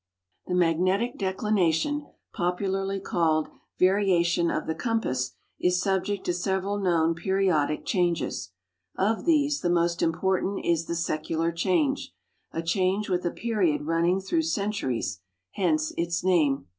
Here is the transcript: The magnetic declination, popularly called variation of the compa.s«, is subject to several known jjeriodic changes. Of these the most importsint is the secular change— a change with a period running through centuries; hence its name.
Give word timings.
The 0.47 0.55
magnetic 0.55 1.19
declination, 1.19 2.07
popularly 2.33 2.99
called 2.99 3.49
variation 3.77 4.49
of 4.49 4.65
the 4.65 4.73
compa.s«, 4.73 5.35
is 5.59 5.79
subject 5.79 6.25
to 6.25 6.33
several 6.33 6.79
known 6.79 7.13
jjeriodic 7.13 7.85
changes. 7.85 8.49
Of 8.97 9.25
these 9.25 9.61
the 9.61 9.69
most 9.69 9.99
importsint 9.99 10.61
is 10.67 10.85
the 10.85 10.95
secular 10.95 11.51
change— 11.51 12.15
a 12.51 12.63
change 12.63 13.09
with 13.09 13.27
a 13.27 13.29
period 13.31 13.83
running 13.85 14.19
through 14.19 14.41
centuries; 14.41 15.21
hence 15.51 15.93
its 15.95 16.23
name. 16.23 16.65